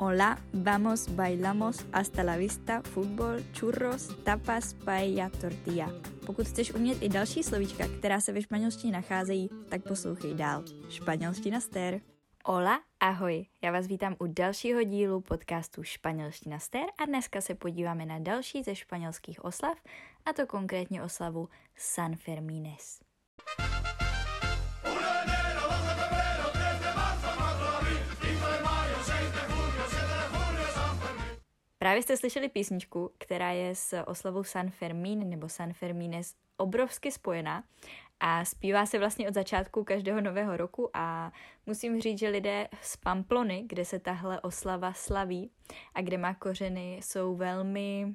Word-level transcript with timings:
Hola, 0.00 0.38
vamos, 0.52 1.16
bailamos, 1.16 1.84
hasta 1.92 2.22
la 2.22 2.36
vista, 2.36 2.82
fútbol, 2.82 3.42
churros, 3.52 4.08
tapas, 4.24 4.74
paella, 4.74 5.28
tortilla. 5.40 5.90
Pokud 6.26 6.46
chceš 6.46 6.72
umět 6.74 7.02
i 7.02 7.08
další 7.08 7.42
slovíčka, 7.42 7.84
která 7.98 8.20
se 8.20 8.32
ve 8.32 8.42
španělštině 8.42 8.92
nacházejí, 8.92 9.50
tak 9.68 9.82
poslouchej 9.82 10.34
dál. 10.34 10.64
Španělština 10.90 11.60
stér. 11.60 12.00
Hola, 12.44 12.80
ahoj, 13.00 13.46
já 13.62 13.72
vás 13.72 13.86
vítám 13.86 14.16
u 14.18 14.26
dalšího 14.26 14.82
dílu 14.82 15.20
podcastu 15.20 15.82
Španělština 15.82 16.58
stér 16.58 16.86
a 16.98 17.04
dneska 17.06 17.40
se 17.40 17.54
podíváme 17.54 18.06
na 18.06 18.18
další 18.18 18.62
ze 18.62 18.74
španělských 18.74 19.44
oslav, 19.44 19.78
a 20.26 20.32
to 20.32 20.46
konkrétně 20.46 21.02
oslavu 21.02 21.48
San 21.76 22.16
Fermines. 22.16 23.00
Právě 31.88 32.02
jste 32.02 32.16
slyšeli 32.16 32.48
písničku, 32.48 33.10
která 33.18 33.50
je 33.50 33.74
s 33.74 34.02
oslavou 34.06 34.44
San 34.44 34.70
Fermín 34.70 35.30
nebo 35.30 35.48
San 35.48 35.72
Fermines 35.72 36.34
obrovsky 36.56 37.12
spojená 37.12 37.64
a 38.20 38.44
zpívá 38.44 38.86
se 38.86 38.98
vlastně 38.98 39.28
od 39.28 39.34
začátku 39.34 39.84
každého 39.84 40.20
nového 40.20 40.56
roku 40.56 40.90
a 40.94 41.32
musím 41.66 42.00
říct, 42.00 42.18
že 42.18 42.28
lidé 42.28 42.68
z 42.80 42.96
Pamplony, 42.96 43.64
kde 43.66 43.84
se 43.84 43.98
tahle 43.98 44.40
oslava 44.40 44.92
slaví 44.92 45.50
a 45.94 46.02
kde 46.02 46.18
má 46.18 46.34
kořeny, 46.34 47.00
jsou 47.02 47.36
velmi 47.36 48.14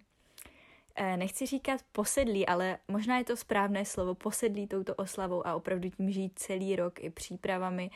eh, 0.96 1.18
nechci 1.18 1.46
říkat 1.46 1.82
posedlí, 1.91 2.48
ale 2.48 2.77
možná 2.88 3.18
je 3.18 3.24
to 3.24 3.38
správné 3.38 3.85
slovo, 3.85 4.16
posedlí 4.16 4.68
touto 4.68 4.96
oslavou 4.96 5.48
a 5.48 5.55
opravdu 5.55 5.90
tím 5.90 6.12
žít 6.12 6.40
celý 6.40 6.76
rok 6.76 7.04
i 7.04 7.10
přípravami, 7.10 7.90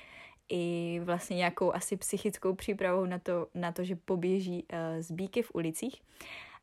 i 0.49 0.99
vlastně 1.03 1.35
nějakou 1.35 1.75
asi 1.75 1.97
psychickou 1.97 2.55
přípravou 2.55 3.05
na 3.05 3.19
to, 3.19 3.47
na 3.53 3.71
to 3.71 3.83
že 3.83 3.95
poběží 3.95 4.63
uh, 4.73 4.79
zbíky 5.01 5.41
v 5.41 5.51
ulicích. 5.53 6.01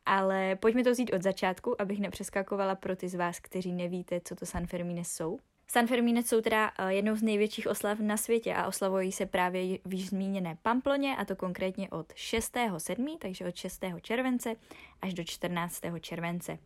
Ale 0.05 0.55
pojďme 0.55 0.83
to 0.83 0.91
vzít 0.91 1.13
od 1.13 1.23
začátku, 1.23 1.81
abych 1.81 1.99
nepřeskakovala 1.99 2.75
pro 2.75 2.95
ty 2.95 3.09
z 3.09 3.15
vás, 3.15 3.39
kteří 3.39 3.71
nevíte, 3.71 4.21
co 4.23 4.35
to 4.35 4.45
San 4.45 4.67
Fermines 4.67 5.07
jsou. 5.07 5.39
San 5.67 5.87
Fermines 5.87 6.27
jsou 6.27 6.41
teda 6.41 6.71
uh, 6.79 6.87
jednou 6.87 7.15
z 7.15 7.21
největších 7.21 7.67
oslav 7.67 7.99
na 7.99 8.17
světě 8.17 8.53
a 8.53 8.67
oslavují 8.67 9.11
se 9.11 9.25
právě 9.25 9.77
v 9.85 9.93
již 9.93 10.09
zmíněné 10.09 10.57
Pamploně 10.61 11.15
a 11.15 11.25
to 11.25 11.35
konkrétně 11.35 11.89
od 11.89 12.13
6.7., 12.13 13.17
takže 13.17 13.45
od 13.45 13.55
6. 13.55 13.83
července 14.01 14.55
až 15.01 15.13
do 15.13 15.23
14. 15.23 15.81
července. 16.01 16.57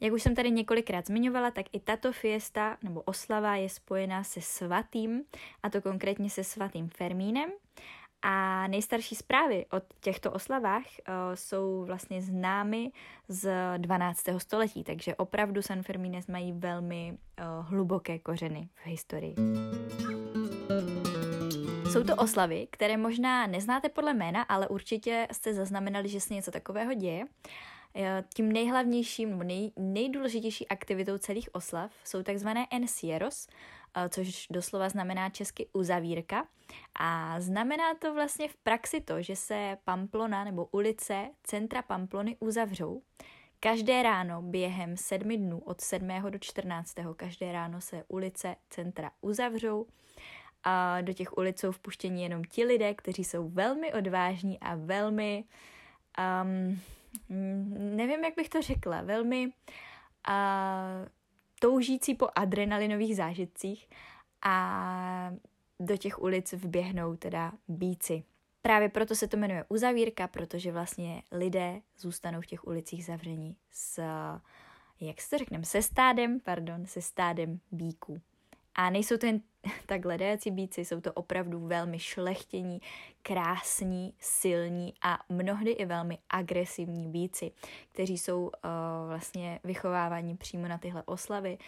Jak 0.00 0.12
už 0.12 0.22
jsem 0.22 0.34
tady 0.34 0.50
několikrát 0.50 1.06
zmiňovala, 1.06 1.50
tak 1.50 1.66
i 1.72 1.80
tato 1.80 2.12
fiesta 2.12 2.76
nebo 2.82 3.00
oslava 3.00 3.56
je 3.56 3.68
spojená 3.68 4.24
se 4.24 4.40
svatým, 4.40 5.22
a 5.62 5.70
to 5.70 5.82
konkrétně 5.82 6.30
se 6.30 6.44
svatým 6.44 6.88
Fermínem. 6.88 7.50
A 8.26 8.66
nejstarší 8.66 9.14
zprávy 9.14 9.66
o 9.72 9.76
těchto 10.00 10.32
oslavách 10.32 10.82
uh, 10.82 11.14
jsou 11.34 11.84
vlastně 11.84 12.22
známy 12.22 12.92
z 13.28 13.52
12. 13.76 14.24
století, 14.38 14.84
takže 14.84 15.14
opravdu 15.14 15.62
San 15.62 15.82
Fermines 15.82 16.26
mají 16.26 16.52
velmi 16.52 17.18
uh, 17.38 17.66
hluboké 17.66 18.18
kořeny 18.18 18.68
v 18.74 18.86
historii. 18.86 19.34
Jsou 21.92 22.04
to 22.04 22.16
oslavy, 22.16 22.66
které 22.70 22.96
možná 22.96 23.46
neznáte 23.46 23.88
podle 23.88 24.14
jména, 24.14 24.42
ale 24.42 24.68
určitě 24.68 25.28
jste 25.32 25.54
zaznamenali, 25.54 26.08
že 26.08 26.20
se 26.20 26.34
něco 26.34 26.50
takového 26.50 26.94
děje. 26.94 27.24
Eh, 27.96 28.24
tím 28.34 28.52
nejhlavnějším 28.52 29.30
nebo 29.30 29.42
nej, 29.42 29.72
nejdůležitější 29.76 30.68
aktivitou 30.68 31.18
celých 31.18 31.54
oslav 31.54 31.92
jsou 32.04 32.22
takzvané 32.22 32.66
encierros, 32.70 33.48
eh, 33.96 34.08
což 34.08 34.46
doslova 34.50 34.88
znamená 34.88 35.30
česky 35.30 35.68
uzavírka. 35.72 36.46
A 36.94 37.40
znamená 37.40 37.94
to 37.94 38.14
vlastně 38.14 38.48
v 38.48 38.56
praxi 38.56 39.00
to, 39.00 39.22
že 39.22 39.36
se 39.36 39.78
Pamplona 39.84 40.44
nebo 40.44 40.64
ulice 40.64 41.30
centra 41.42 41.82
Pamplony 41.82 42.36
uzavřou. 42.40 43.02
Každé 43.60 44.02
ráno 44.02 44.42
během 44.42 44.96
sedmi 44.96 45.36
dnů 45.36 45.58
od 45.58 45.80
7. 45.80 46.30
do 46.30 46.38
14. 46.38 46.94
každé 47.16 47.52
ráno 47.52 47.80
se 47.80 48.04
ulice 48.08 48.56
centra 48.70 49.10
uzavřou 49.20 49.86
a 50.64 51.00
do 51.00 51.12
těch 51.12 51.38
ulic 51.38 51.60
jsou 51.60 51.72
vpuštěni 51.72 52.22
jenom 52.22 52.44
ti 52.44 52.64
lidé, 52.64 52.94
kteří 52.94 53.24
jsou 53.24 53.48
velmi 53.48 53.92
odvážní 53.92 54.60
a 54.60 54.74
velmi 54.74 55.44
um, 56.42 56.80
nevím, 57.28 58.24
jak 58.24 58.34
bych 58.36 58.48
to 58.48 58.62
řekla, 58.62 59.02
velmi 59.02 59.46
uh, 59.46 59.52
toužící 61.60 62.14
po 62.14 62.28
adrenalinových 62.34 63.16
zážitcích 63.16 63.88
a 64.42 65.32
do 65.80 65.96
těch 65.96 66.22
ulic 66.22 66.52
vběhnou 66.52 67.16
teda 67.16 67.52
bíci. 67.68 68.24
Právě 68.62 68.88
proto 68.88 69.14
se 69.14 69.28
to 69.28 69.36
jmenuje 69.36 69.64
uzavírka, 69.68 70.28
protože 70.28 70.72
vlastně 70.72 71.22
lidé 71.32 71.80
zůstanou 71.98 72.40
v 72.40 72.46
těch 72.46 72.66
ulicích 72.66 73.04
zavření 73.04 73.56
s, 73.70 74.02
jak 75.00 75.20
se 75.20 75.30
to 75.30 75.38
řekneme, 75.38 75.64
se 75.64 75.82
stádem, 75.82 76.40
pardon, 76.40 76.86
se 76.86 77.02
stádem 77.02 77.60
bíků. 77.72 78.20
A 78.74 78.90
nejsou 78.90 79.16
to 79.16 79.26
jen 79.26 79.40
takhle 79.86 80.18
dejací 80.18 80.50
bíci, 80.50 80.84
jsou 80.84 81.00
to 81.00 81.12
opravdu 81.12 81.66
velmi 81.66 81.98
šlechtění, 81.98 82.80
krásní, 83.22 84.14
silní 84.18 84.94
a 85.02 85.18
mnohdy 85.28 85.70
i 85.70 85.84
velmi 85.84 86.18
agresivní 86.30 87.08
bíci, 87.08 87.52
kteří 87.92 88.18
jsou 88.18 88.42
uh, 88.42 88.50
vlastně 89.08 89.60
vychováváni 89.64 90.36
přímo 90.36 90.68
na 90.68 90.78
tyhle 90.78 91.02
oslavy. 91.02 91.58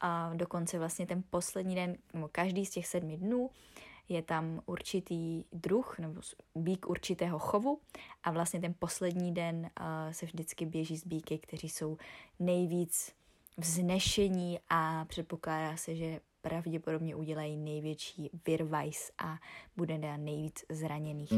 A 0.00 0.34
dokonce 0.34 0.78
vlastně 0.78 1.06
ten 1.06 1.22
poslední 1.30 1.74
den, 1.74 1.96
nebo 2.14 2.28
každý 2.32 2.66
z 2.66 2.70
těch 2.70 2.86
sedmi 2.86 3.16
dnů, 3.16 3.50
je 4.08 4.22
tam 4.22 4.60
určitý 4.66 5.44
druh 5.52 5.98
nebo 5.98 6.20
bík 6.54 6.86
určitého 6.88 7.38
chovu 7.38 7.80
a 8.22 8.30
vlastně 8.30 8.60
ten 8.60 8.74
poslední 8.78 9.34
den 9.34 9.56
uh, 9.80 10.12
se 10.12 10.26
vždycky 10.26 10.66
běží 10.66 10.96
z 10.96 11.06
bíky, 11.06 11.38
kteří 11.38 11.68
jsou 11.68 11.96
nejvíc 12.38 13.12
vznešení 13.56 14.58
a 14.68 15.04
předpokládá 15.04 15.76
se, 15.76 15.96
že 15.96 16.20
pravděpodobně 16.48 17.16
udělají 17.16 17.56
největší 17.56 18.30
virvajs 18.46 19.10
a 19.18 19.38
bude 19.76 19.98
na 19.98 20.16
nejvíc 20.16 20.64
zraněných. 20.68 21.32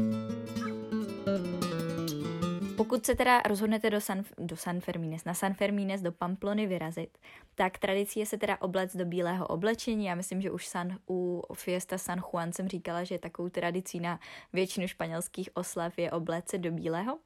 Pokud 2.77 3.05
se 3.05 3.15
teda 3.15 3.41
rozhodnete 3.41 3.89
do 3.89 4.01
San, 4.01 4.23
do 4.37 4.57
San 4.57 4.79
Fermines, 4.79 5.25
na 5.25 5.33
San 5.33 5.53
Fermines 5.53 6.01
do 6.01 6.11
Pamplony 6.11 6.67
vyrazit, 6.67 7.17
tak 7.55 7.77
tradicí 7.77 8.19
je 8.19 8.25
se 8.25 8.37
teda 8.37 8.61
oblec 8.61 8.95
do 8.95 9.05
bílého 9.05 9.47
oblečení. 9.47 10.05
Já 10.05 10.15
myslím, 10.15 10.41
že 10.41 10.51
už 10.51 10.67
San, 10.67 10.97
u 11.09 11.43
Fiesta 11.53 11.97
San 11.97 12.19
Juan 12.19 12.53
jsem 12.53 12.67
říkala, 12.67 13.03
že 13.03 13.19
takovou 13.19 13.49
tradicí 13.49 13.99
na 13.99 14.19
většinu 14.53 14.87
španělských 14.87 15.49
oslav 15.53 15.97
je 15.97 16.11
oblec 16.11 16.45
do 16.57 16.71
bílého. 16.71 17.19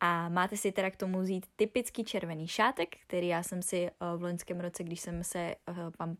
A 0.00 0.28
máte 0.28 0.56
si 0.56 0.72
teda 0.72 0.90
k 0.90 0.96
tomu 0.96 1.20
vzít 1.20 1.46
typický 1.56 2.04
červený 2.04 2.48
šátek, 2.48 2.96
který 3.06 3.28
já 3.28 3.42
jsem 3.42 3.62
si 3.62 3.86
eh, 3.86 3.92
v 4.16 4.22
loňském 4.22 4.60
roce, 4.60 4.84
když 4.84 5.00
jsem 5.00 5.24
se 5.24 5.38
eh, 5.38 5.56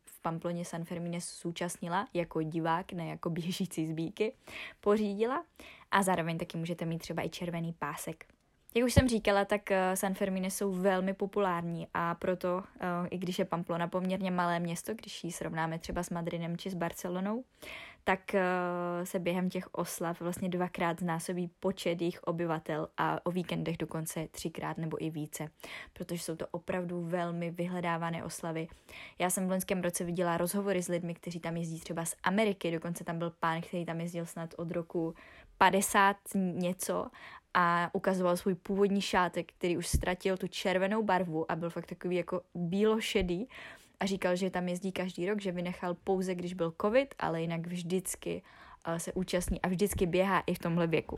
v 0.07 0.23
Pamploně 0.23 0.65
San 0.65 0.85
Fermine 0.85 1.19
zúčastnila 1.43 2.09
jako 2.15 2.43
divák, 2.43 2.93
ne 2.93 3.09
jako 3.09 3.31
běžící 3.37 3.87
zbíky, 3.87 4.33
pořídila. 4.81 5.45
A 5.91 6.03
zároveň 6.03 6.39
taky 6.39 6.59
můžete 6.59 6.85
mít 6.85 6.99
třeba 6.99 7.23
i 7.23 7.29
červený 7.29 7.73
pásek. 7.79 8.25
Jak 8.75 8.85
už 8.85 8.93
jsem 8.93 9.09
říkala, 9.09 9.45
tak 9.45 9.71
eh, 9.71 9.97
San 9.97 10.15
Fermine 10.15 10.51
jsou 10.51 10.73
velmi 10.73 11.15
populární 11.15 11.89
a 11.95 12.15
proto, 12.15 12.63
i 13.11 13.19
když 13.19 13.39
je 13.39 13.45
Pamplona 13.45 13.89
poměrně 13.89 14.31
malé 14.31 14.61
město, 14.61 14.95
když 14.95 15.25
ji 15.25 15.33
srovnáme 15.33 15.79
třeba 15.79 16.03
s 16.03 16.11
Madridem 16.11 16.57
či 16.57 16.71
s 16.71 16.75
Barcelonou, 16.75 17.45
tak 18.09 18.21
uh, 18.35 19.05
se 19.05 19.19
během 19.19 19.51
těch 19.51 19.69
oslav 19.73 20.21
vlastně 20.21 20.49
dvakrát 20.49 21.01
znásobí 21.01 21.51
počet 21.61 22.01
jejich 22.01 22.23
obyvatel 22.23 22.89
a 22.97 23.27
o 23.27 23.31
víkendech 23.31 23.77
dokonce 23.77 24.29
třikrát 24.31 24.79
nebo 24.79 25.05
i 25.05 25.11
více, 25.11 25.49
protože 25.93 26.23
jsou 26.23 26.37
to 26.37 26.47
opravdu 26.51 27.03
velmi 27.03 27.51
vyhledávané 27.51 28.25
oslavy. 28.25 28.69
Já 29.19 29.31
jsem 29.31 29.47
v 29.47 29.51
loňském 29.51 29.83
roce 29.83 30.05
viděla 30.05 30.37
rozhovory 30.37 30.83
s 30.83 30.89
lidmi, 30.89 31.15
kteří 31.15 31.41
tam 31.41 31.57
jezdí 31.57 31.81
třeba 31.81 32.05
z 32.05 32.15
Ameriky, 32.23 32.71
dokonce 32.71 33.05
tam 33.05 33.19
byl 33.19 33.33
pán, 33.41 33.61
který 33.61 33.85
tam 33.85 34.01
jezdil 34.01 34.27
snad 34.27 34.55
od 34.57 34.71
roku 34.71 35.15
50 35.59 36.17
něco 36.35 37.07
a 37.55 37.91
ukazoval 37.93 38.37
svůj 38.37 38.55
původní 38.55 39.01
šátek, 39.01 39.53
který 39.53 39.77
už 39.77 39.87
ztratil 39.87 40.37
tu 40.37 40.49
červenou 40.49 41.03
barvu 41.03 41.53
a 41.53 41.57
byl 41.57 41.71
fakt 41.71 41.87
takový 41.87 42.17
jako 42.17 42.41
bílošedý 42.55 43.49
a 44.01 44.07
říkal, 44.07 44.37
že 44.37 44.51
tam 44.51 44.69
jezdí 44.69 44.93
každý 44.93 45.27
rok, 45.27 45.41
že 45.41 45.53
vynechal 45.53 45.95
pouze, 45.95 46.35
když 46.35 46.55
byl 46.55 46.75
covid, 46.83 47.15
ale 47.19 47.41
jinak 47.41 47.67
vždycky 47.67 48.43
uh, 48.89 48.97
se 48.97 49.13
účastní 49.13 49.63
a 49.63 49.69
vždycky 49.69 50.07
běhá 50.07 50.41
i 50.47 50.55
v 50.55 50.59
tomhle 50.59 50.87
věku. 50.87 51.17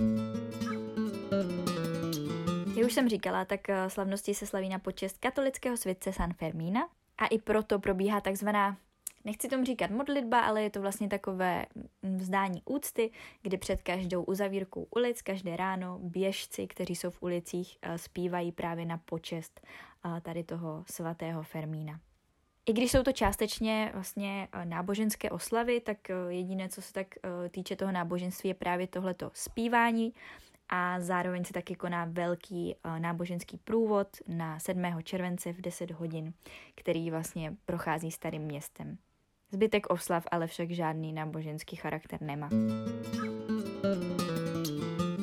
Jak 2.77 2.87
už 2.87 2.93
jsem 2.93 3.09
říkala, 3.09 3.45
tak 3.45 3.61
uh, 3.69 3.75
slavnosti 3.89 4.35
se 4.35 4.47
slaví 4.47 4.69
na 4.69 4.79
počest 4.79 5.19
katolického 5.19 5.77
světce 5.77 6.13
San 6.13 6.33
Fermína 6.33 6.89
a 7.19 7.27
i 7.27 7.39
proto 7.39 7.79
probíhá 7.79 8.21
takzvaná 8.21 8.77
nechci 9.25 9.49
tomu 9.49 9.65
říkat 9.65 9.91
modlitba, 9.91 10.41
ale 10.41 10.63
je 10.63 10.71
to 10.71 10.81
vlastně 10.81 11.09
takové 11.09 11.67
vzdání 12.03 12.63
úcty, 12.65 13.11
kdy 13.43 13.59
před 13.59 13.83
každou 13.83 14.23
uzavírkou 14.25 14.87
ulic, 14.97 15.23
každé 15.23 15.57
ráno 15.57 15.99
běžci, 16.03 16.67
kteří 16.67 16.97
jsou 16.97 17.11
v 17.11 17.23
ulicích, 17.23 17.79
uh, 17.89 17.95
zpívají 17.95 18.53
právě 18.53 18.87
na 18.87 18.99
počest 18.99 19.61
tady 20.23 20.45
toho 20.45 20.85
svatého 20.91 21.43
Fermína. 21.43 22.01
I 22.69 22.73
když 22.73 22.91
jsou 22.91 23.03
to 23.03 23.13
částečně 23.13 23.91
vlastně 23.95 24.49
eh, 24.53 24.65
náboženské 24.65 25.31
oslavy, 25.31 25.81
tak 25.81 26.11
eh, 26.11 26.15
jediné, 26.29 26.69
co 26.69 26.83
se 26.83 26.93
tak 26.93 27.07
eh, 27.17 27.49
týče 27.49 27.77
toho 27.77 27.93
náboženství, 27.93 28.49
je 28.49 28.55
právě 28.55 28.87
tohleto 28.87 29.31
zpívání 29.35 30.13
a 30.69 31.01
zároveň 31.01 31.45
se 31.45 31.53
taky 31.53 31.75
koná 31.75 32.05
velký 32.05 32.75
náboženský 32.99 33.59
průvod 33.65 34.09
na 34.27 34.59
7. 34.59 34.85
července 35.03 35.53
v 35.53 35.61
10 35.61 35.91
hodin, 35.91 36.33
který 36.75 37.11
vlastně 37.11 37.55
prochází 37.67 38.11
starým 38.11 38.43
městem. 38.43 38.99
Zbytek 39.53 39.91
oslav 39.91 40.25
ale 40.31 40.47
však 40.47 40.71
žádný 40.71 41.13
náboženský 41.13 41.77
charakter 41.77 42.23
nemá. 42.23 42.49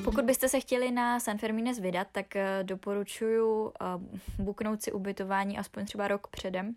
Pokud 0.03 0.25
byste 0.25 0.49
se 0.49 0.59
chtěli 0.59 0.91
na 0.91 1.19
San 1.19 1.37
Fermines 1.37 1.79
vydat, 1.79 2.07
tak 2.11 2.25
doporučuji 2.63 3.71
buknout 4.39 4.81
si 4.81 4.91
ubytování 4.91 5.57
aspoň 5.57 5.85
třeba 5.85 6.07
rok 6.07 6.27
předem. 6.27 6.75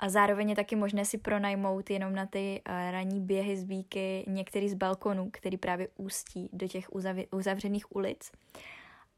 A 0.00 0.08
zároveň 0.08 0.50
je 0.50 0.56
taky 0.56 0.76
možné 0.76 1.04
si 1.04 1.18
pronajmout 1.18 1.90
jenom 1.90 2.14
na 2.14 2.26
ty 2.26 2.62
uh, 2.68 2.90
ranní 2.90 3.20
běhy 3.20 3.56
z 3.56 3.64
bíky 3.64 4.24
některý 4.28 4.68
z 4.68 4.74
balkonů, 4.74 5.30
který 5.32 5.56
právě 5.56 5.88
ústí 5.96 6.50
do 6.52 6.68
těch 6.68 6.88
uzav- 6.90 7.26
uzavřených 7.30 7.96
ulic. 7.96 8.32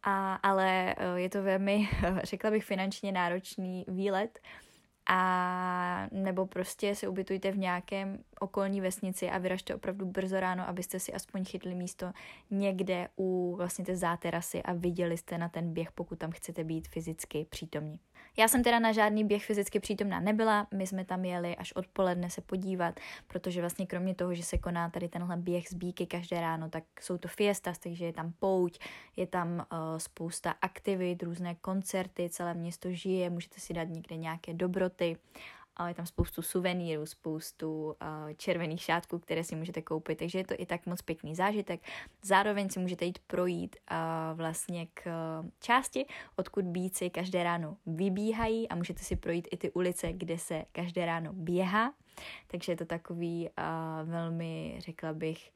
A, 0.03 0.35
ale 0.35 0.95
uh, 0.99 1.19
je 1.19 1.31
to 1.31 1.43
velmi, 1.43 1.89
řekla 2.23 2.51
bych, 2.51 2.65
finančně 2.65 3.13
náročný 3.13 3.85
výlet. 3.89 4.39
A 5.07 6.09
nebo 6.13 6.47
prostě 6.47 6.95
se 6.95 7.09
ubytujte 7.09 7.53
v 7.53 7.59
nějakém 7.59 8.19
okolní 8.41 8.81
vesnici 8.81 9.31
a 9.31 9.39
vyražte 9.39 9.75
opravdu 9.75 10.07
brzo 10.07 10.41
ráno, 10.41 10.69
abyste 10.69 11.01
si 11.01 11.13
aspoň 11.13 11.45
chytli 11.45 11.75
místo 11.75 12.13
někde 12.51 13.09
u 13.17 13.55
vlastně 13.57 13.85
té 13.85 13.97
záterasy 13.97 14.63
a 14.63 14.73
viděli 14.73 15.17
jste 15.17 15.39
na 15.39 15.49
ten 15.49 15.73
běh, 15.73 15.93
pokud 15.93 16.19
tam 16.19 16.31
chcete 16.31 16.65
být 16.65 16.89
fyzicky 16.89 17.47
přítomní. 17.51 17.99
Já 18.37 18.49
jsem 18.49 18.63
teda 18.63 18.79
na 18.79 18.93
žádný 18.93 19.25
běh 19.25 19.45
fyzicky 19.45 19.81
přítomná 19.81 20.21
nebyla, 20.21 20.67
my 20.75 20.87
jsme 20.87 21.05
tam 21.05 21.25
jeli 21.25 21.57
až 21.57 21.73
odpoledne 21.73 22.31
se 22.31 22.41
podívat, 22.41 23.01
protože 23.27 23.61
vlastně 23.61 23.87
kromě 23.87 24.15
toho, 24.15 24.35
že 24.35 24.43
se 24.43 24.59
koná 24.59 24.91
tady 24.91 25.09
tenhle 25.09 25.37
běh 25.37 25.69
z 25.69 25.75
bíky 25.75 26.07
každé 26.07 26.41
ráno, 26.41 26.71
tak 26.71 26.85
jsou 27.01 27.19
to 27.19 27.29
fiestas, 27.29 27.79
takže 27.79 28.05
je 28.05 28.13
tam 28.13 28.33
pouť, 28.39 28.79
je 29.17 29.27
tam 29.27 29.49
uh, 29.73 29.79
spousta 29.99 30.55
aktivit, 30.63 31.23
různé 31.23 31.55
koncerty, 31.55 32.29
celé 32.29 32.55
město 32.55 32.93
žije, 32.93 33.31
můžete 33.31 33.61
si 33.61 33.73
dát 33.73 33.89
někde 33.89 34.17
nějaké 34.17 34.55
dobroty 34.55 34.92
ale 35.77 35.91
je 35.91 35.95
tam 35.95 36.07
spoustu 36.07 36.43
suvenýrů, 36.43 37.07
spoustu 37.07 37.85
uh, 37.85 37.95
červených 38.37 38.83
šátků, 38.83 39.19
které 39.19 39.45
si 39.45 39.57
můžete 39.57 39.83
koupit, 39.83 40.19
takže 40.19 40.39
je 40.39 40.45
to 40.45 40.55
i 40.59 40.67
tak 40.67 40.87
moc 40.87 41.03
pěkný 41.03 41.35
zážitek. 41.35 41.81
Zároveň 42.23 42.71
si 42.71 42.81
můžete 42.81 43.05
jít 43.05 43.19
projít 43.27 43.77
uh, 43.91 43.97
vlastně 44.37 44.87
k 44.95 45.07
uh, 45.07 45.49
části, 45.61 46.07
odkud 46.37 46.65
bíci 46.65 47.11
každé 47.11 47.43
ráno 47.43 47.77
vybíhají 47.87 48.69
a 48.69 48.75
můžete 48.75 49.03
si 49.03 49.17
projít 49.17 49.49
i 49.51 49.57
ty 49.57 49.71
ulice, 49.71 50.13
kde 50.13 50.39
se 50.39 50.65
každé 50.73 51.07
ráno 51.07 51.33
běhá. 51.33 51.93
Takže 52.47 52.73
je 52.73 52.77
to 52.77 52.85
takový 52.85 53.51
velmi, 54.05 54.77
řekla 54.79 55.13
bych, 55.13 55.53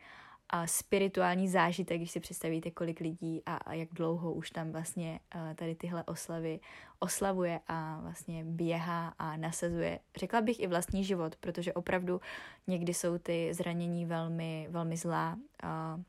a 0.50 0.66
spirituální 0.66 1.48
zážitek, 1.48 1.98
když 1.98 2.10
si 2.10 2.20
představíte, 2.20 2.70
kolik 2.70 3.00
lidí 3.00 3.42
a, 3.46 3.56
a 3.56 3.72
jak 3.72 3.88
dlouho 3.92 4.32
už 4.32 4.50
tam 4.50 4.72
vlastně 4.72 5.20
uh, 5.34 5.54
tady 5.54 5.74
tyhle 5.74 6.04
oslavy 6.04 6.60
oslavuje 6.98 7.60
a 7.68 8.00
vlastně 8.00 8.44
běhá 8.44 9.14
a 9.18 9.36
nasazuje, 9.36 10.00
řekla 10.16 10.40
bych 10.40 10.60
i 10.60 10.66
vlastní 10.66 11.04
život, 11.04 11.36
protože 11.36 11.72
opravdu 11.72 12.20
někdy 12.66 12.94
jsou 12.94 13.18
ty 13.18 13.54
zranění 13.54 14.06
velmi, 14.06 14.68
velmi 14.70 14.96
zlá. 14.96 15.38
Uh, 15.64 16.02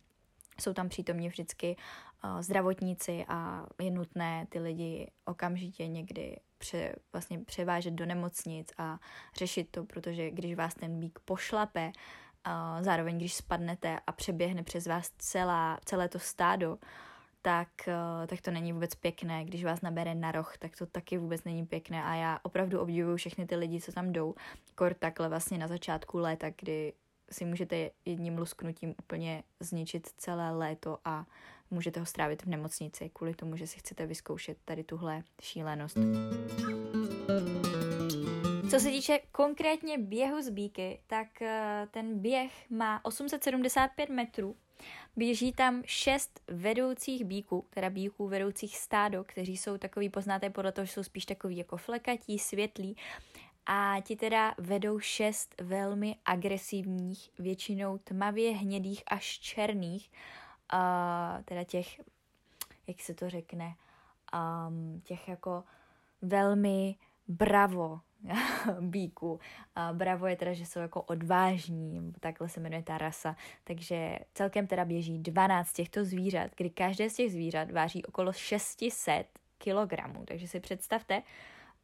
jsou 0.62 0.74
tam 0.74 0.90
přítomně 0.90 1.30
vždycky 1.30 1.76
uh, 2.24 2.42
zdravotníci 2.42 3.26
a 3.28 3.66
je 3.82 3.92
nutné 3.92 4.48
ty 4.50 4.60
lidi 4.60 5.12
okamžitě 5.26 5.88
někdy 5.88 6.40
pře, 6.58 6.96
vlastně 7.14 7.40
převážet 7.40 7.94
do 7.94 8.06
nemocnic 8.06 8.72
a 8.78 9.00
řešit 9.36 9.68
to, 9.72 9.86
protože 9.86 10.32
když 10.32 10.56
vás 10.56 10.76
ten 10.76 11.00
bík 11.00 11.20
pošlape, 11.26 11.88
a 11.88 11.92
zároveň, 12.82 13.18
když 13.18 13.34
spadnete 13.34 14.00
a 14.08 14.12
přeběhne 14.12 14.64
přes 14.64 14.88
vás 14.88 15.12
celá, 15.18 15.80
celé 15.86 16.10
to 16.10 16.20
stádo, 16.20 16.78
tak, 17.42 17.88
eh, 17.88 18.28
tak 18.28 18.42
to 18.42 18.52
není 18.52 18.74
vůbec 18.74 18.96
pěkné. 18.96 19.46
Když 19.46 19.64
vás 19.64 19.82
nabere 19.82 20.16
na 20.16 20.32
roh, 20.32 20.58
tak 20.58 20.78
to 20.78 20.86
taky 20.86 21.18
vůbec 21.18 21.44
není 21.44 21.66
pěkné. 21.66 22.04
A 22.04 22.16
já 22.16 22.40
opravdu 22.44 22.80
obdivuju 22.80 23.18
všechny 23.18 23.46
ty 23.46 23.56
lidi, 23.56 23.82
co 23.82 23.92
tam 23.92 24.12
jdou. 24.12 24.36
Kor 24.76 24.94
takhle 24.94 25.30
vlastně 25.30 25.58
na 25.58 25.68
začátku 25.68 26.18
léta, 26.18 26.48
kdy 26.58 26.94
si 27.32 27.46
můžete 27.46 27.90
jedním 28.06 28.38
lusknutím 28.38 28.96
úplně 29.00 29.44
zničit 29.60 30.08
celé 30.18 30.52
léto 30.52 30.98
a 31.06 31.26
můžete 31.72 32.00
ho 32.00 32.06
strávit 32.06 32.44
v 32.44 32.46
nemocnici 32.46 33.10
kvůli 33.14 33.34
tomu, 33.34 33.56
že 33.56 33.68
si 33.68 33.80
chcete 33.80 34.06
vyzkoušet 34.06 34.58
tady 34.66 34.84
tuhle 34.84 35.24
šílenost. 35.42 35.98
Co 38.70 38.80
se 38.80 38.90
týče 38.90 39.20
konkrétně 39.32 39.98
běhu 39.98 40.42
z 40.42 40.50
bíky, 40.50 41.00
tak 41.08 41.42
eh, 41.42 41.88
ten 41.92 42.20
běh 42.20 42.70
má 42.70 43.06
875 43.06 44.10
metrů. 44.10 44.56
Běží 45.16 45.52
tam 45.54 45.82
šest 45.86 46.42
vedoucích 46.48 47.26
bíků, 47.26 47.66
teda 47.70 47.90
bíků 47.90 48.28
vedoucích 48.28 48.78
stádo, 48.78 49.24
kteří 49.24 49.58
jsou 49.58 49.78
takový, 49.78 50.10
poznáte 50.10 50.50
podle 50.50 50.72
toho, 50.72 50.86
že 50.86 50.92
jsou 50.92 51.04
spíš 51.04 51.26
takový 51.26 51.58
jako 51.58 51.78
flekatí, 51.78 52.40
světlí. 52.40 52.98
A 53.66 53.96
ti 54.02 54.16
teda 54.16 54.56
vedou 54.58 55.00
šest 55.00 55.56
velmi 55.62 56.16
agresivních, 56.26 57.30
většinou 57.40 57.98
tmavě 57.98 58.52
hnědých 58.52 59.04
až 59.08 59.40
černých, 59.40 60.12
uh, 60.74 61.44
teda 61.44 61.64
těch, 61.64 62.02
jak 62.88 63.02
se 63.02 63.14
to 63.14 63.30
řekne, 63.30 63.76
um, 64.34 65.02
těch 65.02 65.28
jako 65.28 65.64
velmi 66.22 66.96
bravo 67.28 68.00
bíků. 68.82 69.40
A 69.76 69.94
bravo 69.94 70.28
je 70.28 70.36
teda, 70.36 70.54
že 70.54 70.66
jsou 70.66 70.80
jako 70.80 71.02
odvážní, 71.02 72.14
takhle 72.20 72.50
se 72.50 72.60
jmenuje 72.60 72.84
ta 72.84 72.98
rasa. 72.98 73.36
Takže 73.64 74.20
celkem 74.34 74.68
teda 74.68 74.86
běží 74.86 75.20
12 75.20 75.74
těchto 75.74 76.06
zvířat, 76.06 76.52
kdy 76.58 76.70
každé 76.70 77.10
z 77.10 77.16
těch 77.16 77.32
zvířat 77.32 77.72
váží 77.72 78.06
okolo 78.06 78.34
600 78.34 79.28
kilogramů. 79.58 80.26
Takže 80.26 80.48
si 80.48 80.60
představte, 80.60 81.24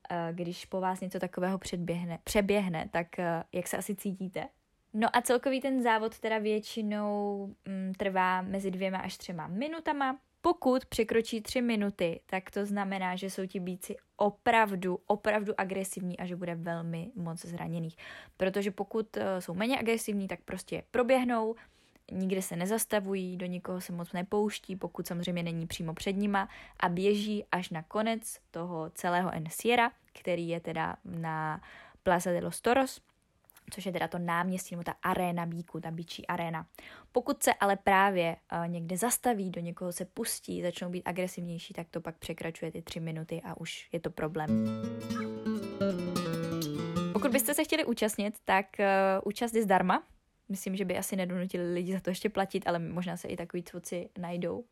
eh, 0.09 0.29
když 0.31 0.65
po 0.65 0.81
vás 0.81 1.01
něco 1.01 1.19
takového 1.19 1.57
předběhne, 1.57 2.19
přeběhne, 2.23 2.89
tak 2.91 3.19
eh, 3.19 3.43
jak 3.53 3.67
se 3.67 3.77
asi 3.77 3.95
cítíte? 3.95 4.47
No 4.93 5.15
a 5.15 5.21
celkový 5.21 5.61
ten 5.61 5.81
závod 5.81 6.19
teda 6.19 6.37
většinou 6.37 7.47
mm, 7.65 7.93
trvá 7.97 8.41
mezi 8.41 8.71
dvěma 8.71 8.97
až 8.97 9.17
třema 9.17 9.47
minutama. 9.47 10.19
Pokud 10.45 10.85
překročí 10.85 11.41
tři 11.41 11.61
minuty, 11.61 12.19
tak 12.25 12.51
to 12.51 12.65
znamená, 12.65 13.15
že 13.15 13.29
jsou 13.29 13.45
ti 13.45 13.59
bíci 13.59 13.95
opravdu, 14.15 14.99
opravdu 15.07 15.53
agresivní 15.57 16.19
a 16.19 16.25
že 16.25 16.35
bude 16.35 16.55
velmi 16.55 17.11
moc 17.15 17.45
zraněných. 17.45 17.97
Protože 18.37 18.71
pokud 18.71 19.17
eh, 19.17 19.41
jsou 19.41 19.53
méně 19.53 19.79
agresivní, 19.79 20.27
tak 20.27 20.39
prostě 20.45 20.83
proběhnou, 20.91 21.55
nikde 22.11 22.41
se 22.41 22.55
nezastavují, 22.55 23.37
do 23.37 23.45
nikoho 23.45 23.81
se 23.81 23.93
moc 23.93 24.13
nepouští, 24.13 24.75
pokud 24.75 25.07
samozřejmě 25.07 25.43
není 25.43 25.67
přímo 25.67 25.93
před 25.93 26.13
nima 26.13 26.49
a 26.79 26.89
běží 26.89 27.45
až 27.51 27.69
na 27.69 27.83
konec 27.83 28.39
toho 28.51 28.89
celého 28.89 29.31
Sierra, 29.49 29.91
který 30.13 30.49
je 30.49 30.59
teda 30.59 30.95
na 31.05 31.61
Plaza 32.03 32.31
de 32.31 32.39
los 32.39 32.61
Toros, 32.61 33.01
což 33.73 33.85
je 33.85 33.91
teda 33.91 34.07
to 34.07 34.19
náměstí 34.19 34.75
nebo 34.75 34.83
ta 34.83 34.95
aréna 35.03 35.45
bíku, 35.45 35.79
ta 35.79 35.91
bíčí 35.91 36.27
aréna. 36.27 36.65
Pokud 37.11 37.43
se 37.43 37.53
ale 37.53 37.75
právě 37.75 38.35
uh, 38.51 38.67
někde 38.67 38.97
zastaví, 38.97 39.49
do 39.49 39.61
někoho 39.61 39.91
se 39.91 40.05
pustí, 40.05 40.61
začnou 40.61 40.89
být 40.89 41.03
agresivnější, 41.05 41.73
tak 41.73 41.87
to 41.89 42.01
pak 42.01 42.17
překračuje 42.17 42.71
ty 42.71 42.81
tři 42.81 42.99
minuty 42.99 43.41
a 43.45 43.57
už 43.57 43.89
je 43.91 43.99
to 43.99 44.09
problém. 44.09 44.65
Pokud 47.13 47.31
byste 47.31 47.53
se 47.53 47.63
chtěli 47.63 47.85
účastnit, 47.85 48.35
tak 48.45 48.65
uh, 48.79 48.85
účast 49.23 49.53
je 49.53 49.63
zdarma. 49.63 50.03
Myslím, 50.49 50.75
že 50.75 50.85
by 50.85 50.97
asi 50.97 51.15
nedonutili 51.15 51.73
lidi 51.73 51.93
za 51.93 51.99
to 51.99 52.09
ještě 52.09 52.29
platit, 52.29 52.67
ale 52.67 52.79
možná 52.79 53.17
se 53.17 53.27
i 53.27 53.37
takový 53.37 53.63
cvoci 53.63 54.09
najdou. 54.17 54.63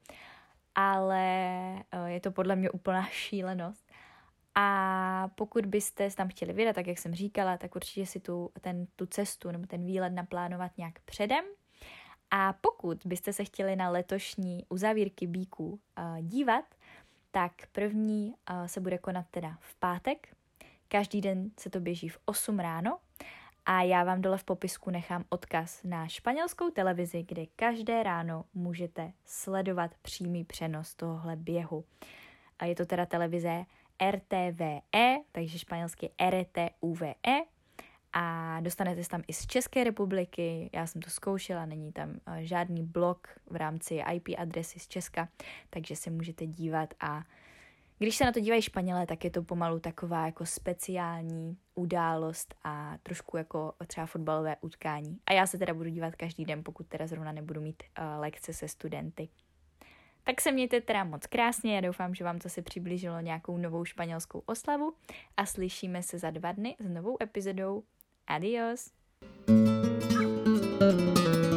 Ale 0.76 1.76
uh, 1.94 2.06
je 2.06 2.20
to 2.20 2.32
podle 2.32 2.56
mě 2.56 2.70
úplná 2.70 3.06
šílenost. 3.06 3.91
A 4.56 5.30
pokud 5.36 5.66
byste 5.66 6.10
tam 6.10 6.30
chtěli 6.30 6.54
vydat, 6.54 6.74
tak 6.74 6.88
jak 6.88 6.98
jsem 6.98 7.16
říkala, 7.16 7.58
tak 7.58 7.76
určitě 7.76 8.06
si 8.06 8.20
tu, 8.20 8.52
ten, 8.62 8.88
tu 8.96 9.06
cestu 9.06 9.52
nebo 9.52 9.66
ten 9.66 9.86
výlet 9.86 10.10
naplánovat 10.10 10.78
nějak 10.78 11.00
předem. 11.00 11.46
A 12.32 12.54
pokud 12.54 13.06
byste 13.06 13.34
se 13.34 13.46
chtěli 13.46 13.76
na 13.76 13.90
letošní 13.90 14.66
uzavírky 14.70 15.28
bíků 15.28 15.70
uh, 15.70 15.78
dívat, 16.22 16.66
tak 17.32 17.52
první 17.72 18.34
uh, 18.52 18.66
se 18.66 18.80
bude 18.80 18.98
konat 18.98 19.26
teda 19.32 19.58
v 19.60 19.76
pátek. 19.76 20.36
Každý 20.88 21.22
den 21.22 21.52
se 21.60 21.70
to 21.70 21.80
běží 21.80 22.10
v 22.10 22.18
8 22.26 22.60
ráno 22.60 23.00
a 23.66 23.82
já 23.82 24.04
vám 24.04 24.22
dole 24.22 24.38
v 24.38 24.44
popisku 24.44 24.90
nechám 24.90 25.26
odkaz 25.30 25.84
na 25.84 26.08
španělskou 26.08 26.70
televizi, 26.70 27.24
kde 27.24 27.46
každé 27.46 28.04
ráno 28.04 28.46
můžete 28.54 29.12
sledovat 29.26 29.92
přímý 30.02 30.44
přenos 30.44 30.96
tohohle 30.96 31.36
běhu. 31.36 31.86
A 32.60 32.66
je 32.66 32.76
to 32.76 32.86
teda 32.86 33.06
televize 33.06 33.66
RTVE, 34.12 35.18
takže 35.32 35.60
španělsky 35.60 36.10
RTUVE 36.30 37.14
a 38.14 38.58
dostanete 38.62 39.04
se 39.04 39.10
tam 39.10 39.24
i 39.28 39.34
z 39.34 39.48
České 39.48 39.84
republiky, 39.84 40.70
já 40.74 40.88
jsem 40.88 41.02
to 41.02 41.10
zkoušela, 41.10 41.66
není 41.66 41.92
tam 41.92 42.20
eh, 42.26 42.46
žádný 42.46 42.84
blok 42.84 43.28
v 43.50 43.56
rámci 43.56 44.04
IP 44.14 44.30
adresy 44.38 44.80
z 44.80 44.88
Česka, 44.88 45.30
takže 45.70 45.96
se 45.96 46.10
můžete 46.10 46.46
dívat 46.46 46.94
a 47.00 47.24
když 48.00 48.16
se 48.16 48.26
na 48.26 48.32
to 48.32 48.40
dívají 48.40 48.62
Španělé, 48.62 49.06
tak 49.06 49.24
je 49.24 49.32
to 49.32 49.44
pomalu 49.44 49.80
taková 49.80 50.26
jako 50.26 50.46
speciální 50.46 51.58
událost 51.76 52.56
a 52.64 52.98
trošku 53.04 53.38
jako 53.38 53.74
třeba 53.88 54.06
fotbalové 54.06 54.56
utkání. 54.62 55.20
A 55.26 55.34
já 55.34 55.48
se 55.48 55.58
teda 55.58 55.74
budu 55.74 55.90
dívat 55.90 56.16
každý 56.16 56.46
den, 56.46 56.64
pokud 56.64 56.88
teda 56.88 57.08
zrovna 57.08 57.32
nebudu 57.32 57.62
mít 57.62 57.84
uh, 58.00 58.22
lekce 58.22 58.54
se 58.54 58.68
studenty. 58.68 59.30
Tak 60.24 60.42
se 60.42 60.52
mějte 60.52 60.82
teda 60.82 61.04
moc 61.04 61.28
krásně, 61.28 61.76
já 61.76 61.82
doufám, 61.82 62.16
že 62.16 62.24
vám 62.24 62.40
to 62.40 62.50
si 62.50 62.62
přiblížilo 62.62 63.20
nějakou 63.20 63.58
novou 63.58 63.86
španělskou 63.86 64.44
oslavu 64.46 64.94
a 65.38 65.46
slyšíme 65.46 66.04
se 66.04 66.20
za 66.20 66.30
dva 66.30 66.52
dny 66.52 66.76
s 66.80 66.90
novou 66.90 67.18
epizodou. 67.24 67.84
Adios! 68.28 68.92
thank 69.48 71.18
you 71.18 71.51